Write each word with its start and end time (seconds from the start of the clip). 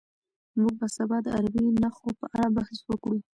موږ 0.61 0.73
به 0.79 0.87
سبا 0.97 1.17
د 1.25 1.27
عربي 1.37 1.63
نښو 1.81 2.09
په 2.19 2.25
اړه 2.35 2.47
بحث 2.57 2.77
وکړو. 2.89 3.17